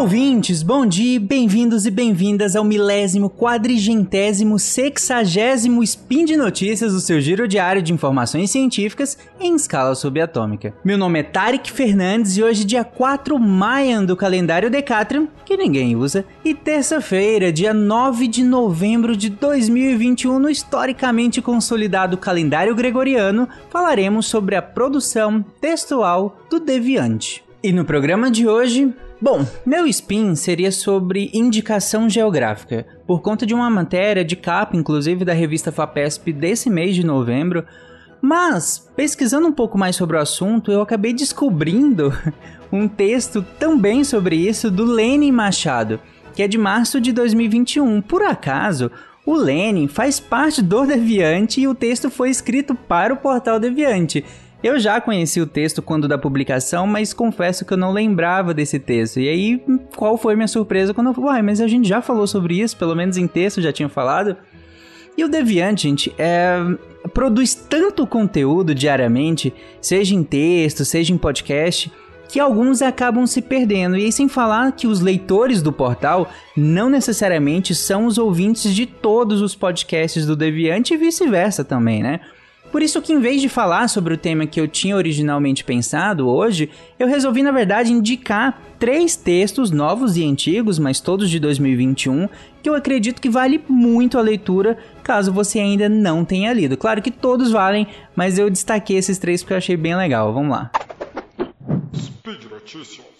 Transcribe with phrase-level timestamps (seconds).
[0.00, 7.20] ouvintes, bom dia, bem-vindos e bem-vindas ao milésimo, quadrigentésimo, sexagésimo Spin de Notícias, o seu
[7.20, 10.72] giro diário de informações científicas em escala subatômica.
[10.82, 15.94] Meu nome é Tarek Fernandes e hoje, dia 4 Maio do calendário Decatrium, que ninguém
[15.94, 24.24] usa, e terça-feira, dia 9 de novembro de 2021, no historicamente consolidado calendário gregoriano, falaremos
[24.24, 27.44] sobre a produção textual do Deviante.
[27.62, 33.52] E no programa de hoje, Bom, meu spin seria sobre indicação geográfica, por conta de
[33.52, 37.66] uma matéria de capa, inclusive da revista FAPESP desse mês de novembro.
[38.22, 42.10] Mas, pesquisando um pouco mais sobre o assunto, eu acabei descobrindo
[42.72, 46.00] um texto também sobre isso do Lenin Machado,
[46.34, 48.00] que é de março de 2021.
[48.00, 48.90] Por acaso,
[49.26, 54.24] o Lenin faz parte do Deviante e o texto foi escrito para o portal Deviante.
[54.62, 58.78] Eu já conheci o texto quando da publicação, mas confesso que eu não lembrava desse
[58.78, 59.18] texto.
[59.18, 59.62] E aí,
[59.96, 62.76] qual foi minha surpresa quando eu falei, uai, mas a gente já falou sobre isso,
[62.76, 64.36] pelo menos em texto já tinha falado.
[65.16, 66.58] E o Deviant, gente, é,
[67.14, 71.90] produz tanto conteúdo diariamente, seja em texto, seja em podcast,
[72.28, 73.96] que alguns acabam se perdendo.
[73.96, 78.84] E aí, sem falar que os leitores do portal não necessariamente são os ouvintes de
[78.84, 82.20] todos os podcasts do Deviant e vice-versa também, né?
[82.70, 86.28] Por isso que em vez de falar sobre o tema que eu tinha originalmente pensado
[86.28, 92.28] hoje, eu resolvi na verdade indicar três textos novos e antigos, mas todos de 2021,
[92.62, 96.76] que eu acredito que vale muito a leitura, caso você ainda não tenha lido.
[96.76, 100.32] Claro que todos valem, mas eu destaquei esses três porque eu achei bem legal.
[100.32, 100.70] Vamos lá.
[101.94, 103.10] Speed Notícias.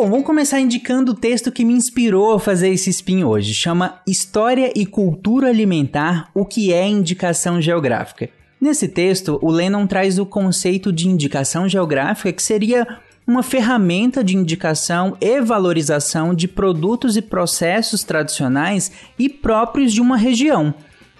[0.00, 3.52] Bom, vamos começar indicando o texto que me inspirou a fazer esse spin hoje.
[3.52, 8.30] Chama História e Cultura Alimentar: O que é indicação geográfica.
[8.58, 12.88] Nesse texto, o Lennon traz o conceito de indicação geográfica, que seria
[13.26, 20.16] uma ferramenta de indicação e valorização de produtos e processos tradicionais e próprios de uma
[20.16, 20.72] região.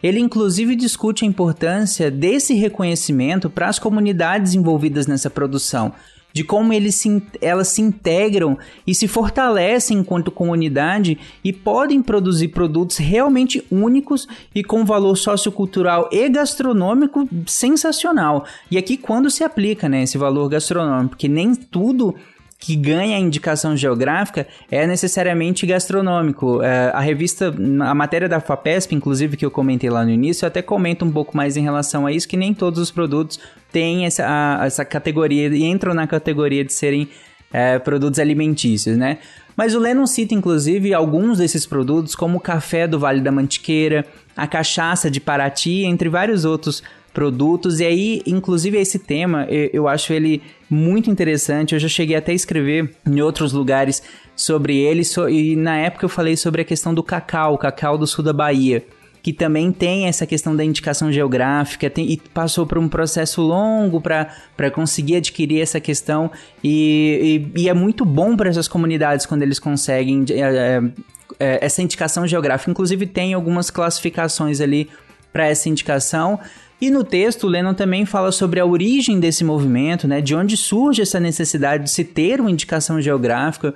[0.03, 5.93] Ele inclusive discute a importância desse reconhecimento para as comunidades envolvidas nessa produção,
[6.33, 12.49] de como eles se, elas se integram e se fortalecem enquanto comunidade e podem produzir
[12.49, 18.45] produtos realmente únicos e com valor sociocultural e gastronômico sensacional.
[18.71, 22.15] E aqui quando se aplica né, esse valor gastronômico, porque nem tudo
[22.61, 26.63] que ganha a indicação geográfica é necessariamente gastronômico.
[26.63, 30.61] É, a revista, a matéria da FAPESP, inclusive, que eu comentei lá no início, até
[30.61, 33.41] comenta um pouco mais em relação a isso, que nem todos os produtos
[33.73, 37.09] têm essa, a, essa categoria e entram na categoria de serem
[37.51, 39.19] é, produtos alimentícios, né?
[39.57, 44.07] Mas o Lennon cita, inclusive, alguns desses produtos, como o café do Vale da Mantiqueira,
[44.37, 47.00] a cachaça de Paraty, entre vários outros produtos.
[47.81, 51.75] E aí, inclusive, esse tema eu, acho ele muito interessante.
[51.75, 54.03] Eu já cheguei até a escrever em outros lugares
[54.37, 55.03] sobre ele.
[55.31, 58.85] e na época eu falei sobre a questão do cacau, cacau do sul da Bahia.
[59.23, 64.01] Que também tem essa questão da indicação geográfica tem, e passou por um processo longo
[64.01, 66.31] para conseguir adquirir essa questão.
[66.65, 70.83] E, e, e é muito bom para essas comunidades quando eles conseguem é, é,
[71.39, 72.71] é, essa indicação geográfica.
[72.71, 74.89] Inclusive, tem algumas classificações ali
[75.33, 76.39] para essa indicação.
[76.81, 80.23] E no texto, Lennon também fala sobre a origem desse movimento, né?
[80.23, 83.75] De onde surge essa necessidade de se ter uma indicação geográfica.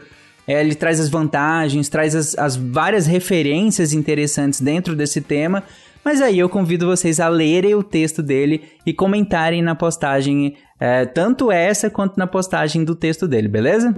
[0.49, 5.63] É, ele traz as vantagens, traz as, as várias referências interessantes dentro desse tema.
[6.03, 11.05] Mas aí eu convido vocês a lerem o texto dele e comentarem na postagem, é,
[11.05, 13.95] tanto essa quanto na postagem do texto dele, beleza?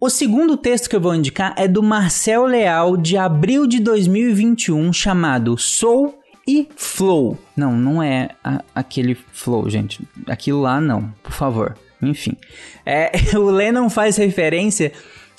[0.00, 4.92] O segundo texto que eu vou indicar é do Marcel Leal, de abril de 2021,
[4.92, 7.38] chamado Sou e Flow.
[7.56, 10.00] Não, não é a, aquele Flow, gente.
[10.26, 11.76] Aquilo lá não, por favor.
[12.00, 12.36] Enfim.
[12.84, 14.92] É, o Lennon faz referência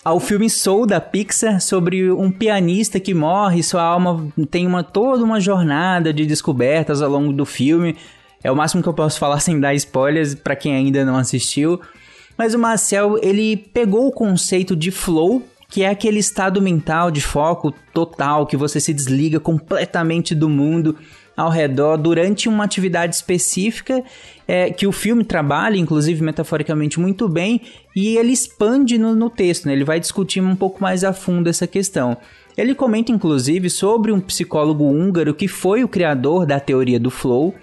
[0.03, 5.23] ao filme Soul da Pixar sobre um pianista que morre, sua alma tem uma toda
[5.23, 7.95] uma jornada de descobertas ao longo do filme.
[8.43, 11.79] É o máximo que eu posso falar sem dar spoilers para quem ainda não assistiu.
[12.37, 15.43] Mas o Marcel, ele pegou o conceito de flow
[15.73, 20.95] que é aquele estado mental de foco total que você se desliga completamente do mundo
[21.35, 24.03] ao redor durante uma atividade específica
[24.47, 27.59] é, que o filme trabalha, inclusive metaforicamente, muito bem,
[27.95, 29.73] e ele expande no, no texto, né?
[29.73, 32.17] ele vai discutir um pouco mais a fundo essa questão.
[32.55, 37.55] Ele comenta, inclusive, sobre um psicólogo húngaro que foi o criador da teoria do flow,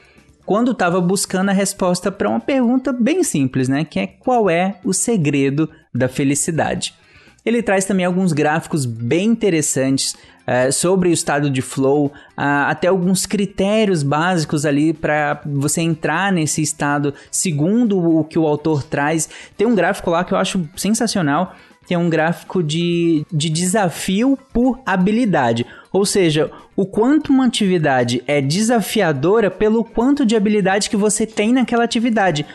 [0.45, 3.85] quando estava buscando a resposta para uma pergunta bem simples, né?
[3.85, 6.99] Que é qual é o segredo da felicidade?
[7.45, 10.15] Ele traz também alguns gráficos bem interessantes
[10.47, 16.61] é, sobre o estado de flow, até alguns critérios básicos ali para você entrar nesse
[16.61, 19.29] estado segundo o que o autor traz.
[19.57, 21.55] Tem um gráfico lá que eu acho sensacional,
[21.87, 25.67] que é um gráfico de, de desafio por habilidade.
[25.93, 31.53] Ou seja, o quanto uma atividade é desafiadora pelo quanto de habilidade que você tem
[31.53, 32.47] naquela atividade.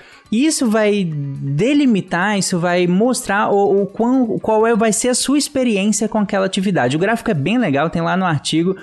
[0.43, 5.37] Isso vai delimitar, isso vai mostrar o, o qual, qual é, vai ser a sua
[5.37, 6.97] experiência com aquela atividade.
[6.97, 8.75] O gráfico é bem legal, tem lá no artigo.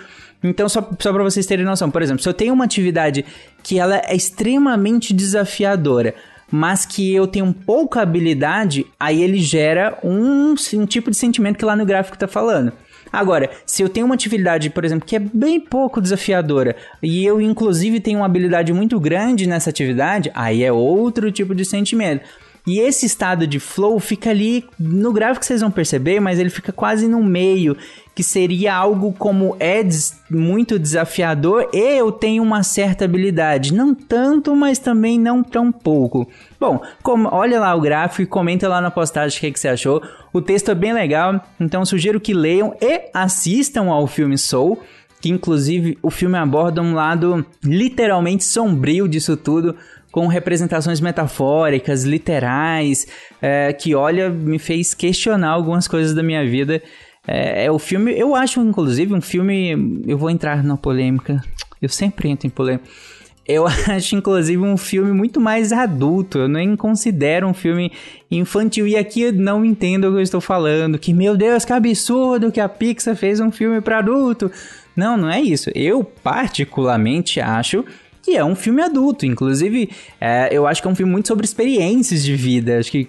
[0.42, 3.24] Então, só, só para vocês terem noção, por exemplo, se eu tenho uma atividade
[3.62, 6.14] que ela é extremamente desafiadora,
[6.50, 11.64] mas que eu tenho pouca habilidade, aí ele gera um, um tipo de sentimento que
[11.64, 12.72] lá no gráfico está falando.
[13.12, 17.40] Agora, se eu tenho uma atividade, por exemplo, que é bem pouco desafiadora e eu,
[17.40, 22.24] inclusive, tenho uma habilidade muito grande nessa atividade, aí é outro tipo de sentimento.
[22.66, 26.72] E esse estado de flow fica ali no gráfico vocês vão perceber, mas ele fica
[26.72, 27.76] quase no meio,
[28.14, 29.82] que seria algo como é
[30.30, 36.28] muito desafiador e eu tenho uma certa habilidade, não tanto, mas também não tão pouco.
[36.60, 36.80] Bom,
[37.32, 40.00] olha lá o gráfico e comenta lá na postagem o que, que você achou.
[40.32, 44.80] O texto é bem legal, então sugiro que leiam e assistam ao filme Soul
[45.22, 49.76] que inclusive o filme aborda um lado literalmente sombrio disso tudo,
[50.12, 53.06] com representações metafóricas, literais,
[53.40, 56.82] é, que olha, me fez questionar algumas coisas da minha vida.
[57.26, 61.42] É, é, o filme, eu acho inclusive um filme, eu vou entrar na polêmica,
[61.80, 62.84] eu sempre entro em polêmica.
[63.46, 66.38] Eu acho, inclusive, um filme muito mais adulto.
[66.38, 67.90] Eu nem considero um filme
[68.30, 68.86] infantil.
[68.86, 70.98] E aqui eu não entendo o que eu estou falando.
[70.98, 74.48] Que, meu Deus, que absurdo que a Pixar fez um filme para adulto.
[74.94, 75.70] Não, não é isso.
[75.74, 77.84] Eu, particularmente, acho
[78.22, 79.26] que é um filme adulto.
[79.26, 79.90] Inclusive,
[80.20, 82.78] é, eu acho que é um filme muito sobre experiências de vida.
[82.78, 83.08] Acho que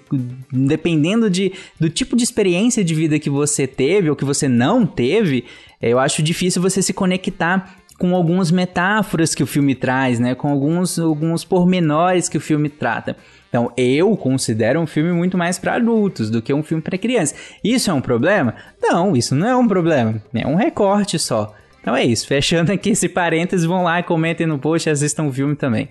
[0.51, 4.85] dependendo de, do tipo de experiência de vida que você teve ou que você não
[4.85, 5.45] teve,
[5.81, 10.33] eu acho difícil você se conectar com algumas metáforas que o filme traz, né?
[10.33, 13.15] Com alguns, alguns pormenores que o filme trata.
[13.47, 17.37] Então, eu considero um filme muito mais para adultos do que um filme para crianças.
[17.63, 18.55] Isso é um problema?
[18.81, 20.21] Não, isso não é um problema.
[20.33, 21.53] É um recorte só.
[21.83, 22.25] Então é isso.
[22.25, 25.89] Fechando aqui esse parênteses, vão lá e comentem no post assistam o filme também.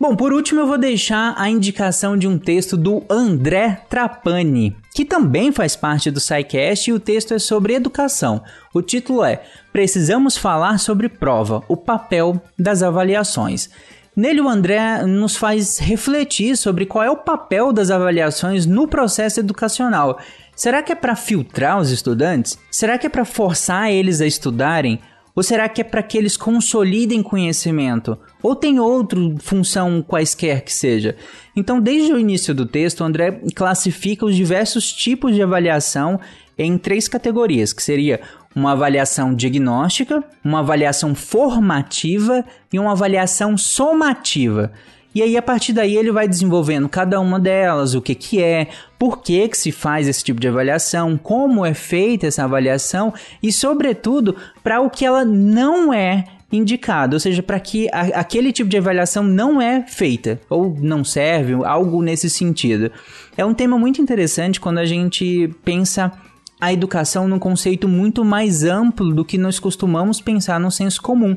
[0.00, 5.04] Bom, por último eu vou deixar a indicação de um texto do André Trapani, que
[5.04, 8.42] também faz parte do SciCast e o texto é sobre educação.
[8.74, 9.42] O título é
[9.72, 13.70] Precisamos falar sobre prova, o papel das avaliações.
[14.16, 19.40] Nele, o André nos faz refletir sobre qual é o papel das avaliações no processo
[19.40, 20.20] educacional
[20.56, 22.58] Será que é para filtrar os estudantes?
[22.70, 25.00] Será que é para forçar eles a estudarem?
[25.34, 28.16] Ou será que é para que eles consolidem conhecimento?
[28.40, 31.16] Ou tem outra função quaisquer que seja?
[31.56, 36.20] Então, desde o início do texto, André classifica os diversos tipos de avaliação
[36.56, 38.20] em três categorias, que seria
[38.54, 44.70] uma avaliação diagnóstica, uma avaliação formativa e uma avaliação somativa.
[45.14, 48.68] E aí, a partir daí, ele vai desenvolvendo cada uma delas, o que, que é,
[48.98, 53.52] por que, que se faz esse tipo de avaliação, como é feita essa avaliação e,
[53.52, 58.68] sobretudo, para o que ela não é indicado, ou seja, para que a, aquele tipo
[58.68, 62.90] de avaliação não é feita ou não serve, algo nesse sentido.
[63.36, 66.12] É um tema muito interessante quando a gente pensa
[66.60, 71.36] a educação num conceito muito mais amplo do que nós costumamos pensar no senso comum.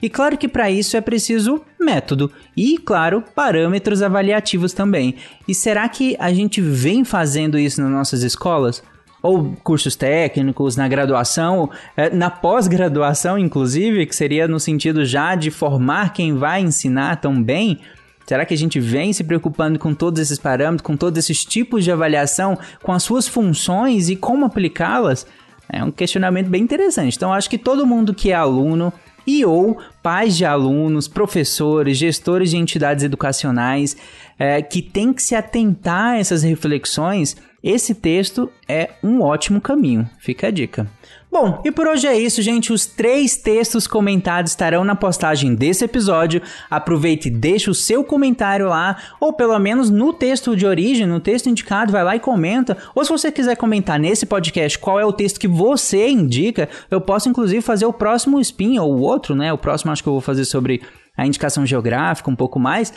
[0.00, 5.16] E claro que para isso é preciso método e, claro, parâmetros avaliativos também.
[5.48, 8.82] E será que a gente vem fazendo isso nas nossas escolas?
[9.22, 15.50] Ou cursos técnicos, na graduação, é, na pós-graduação, inclusive, que seria no sentido já de
[15.50, 17.80] formar quem vai ensinar tão bem?
[18.26, 21.84] Será que a gente vem se preocupando com todos esses parâmetros, com todos esses tipos
[21.84, 25.26] de avaliação, com as suas funções e como aplicá-las?
[25.72, 27.16] É um questionamento bem interessante.
[27.16, 28.92] Então, acho que todo mundo que é aluno
[29.26, 33.96] e ou pais de alunos, professores, gestores de entidades educacionais
[34.38, 40.08] é, que têm que se atentar a essas reflexões, esse texto é um ótimo caminho.
[40.18, 40.88] Fica a dica.
[41.30, 42.72] Bom, e por hoje é isso, gente.
[42.72, 46.40] Os três textos comentados estarão na postagem desse episódio.
[46.70, 51.20] Aproveite e deixe o seu comentário lá, ou pelo menos no texto de origem, no
[51.20, 52.76] texto indicado, vai lá e comenta.
[52.94, 57.00] Ou se você quiser comentar nesse podcast qual é o texto que você indica, eu
[57.00, 59.52] posso inclusive fazer o próximo spin ou o outro, né?
[59.52, 60.80] O próximo acho que eu vou fazer sobre
[61.16, 62.92] a indicação geográfica um pouco mais.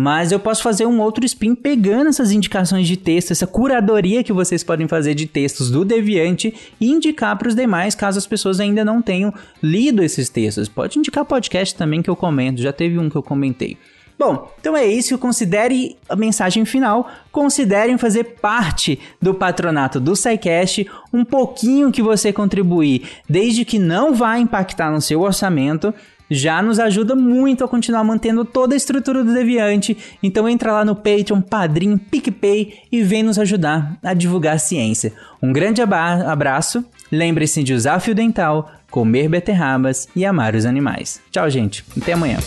[0.00, 4.32] Mas eu posso fazer um outro spin pegando essas indicações de texto, essa curadoria que
[4.32, 8.60] vocês podem fazer de textos do Deviante e indicar para os demais, caso as pessoas
[8.60, 10.68] ainda não tenham lido esses textos.
[10.68, 13.76] Pode indicar podcast também que eu comento, já teve um que eu comentei.
[14.16, 15.18] Bom, então é isso.
[15.18, 17.10] Considere a mensagem final.
[17.32, 20.88] Considerem fazer parte do patronato do SciCast.
[21.12, 25.92] Um pouquinho que você contribuir, desde que não vá impactar no seu orçamento,
[26.30, 29.96] já nos ajuda muito a continuar mantendo toda a estrutura do Deviante.
[30.22, 35.12] Então entra lá no Patreon, Padrim, PicPay e vem nos ajudar a divulgar a ciência.
[35.42, 41.20] Um grande abraço, lembre-se de usar fio dental, comer beterrabas e amar os animais.
[41.30, 41.84] Tchau, gente.
[42.00, 42.38] Até amanhã.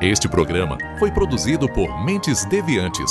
[0.00, 3.10] Este programa foi produzido por Mentes Deviantes.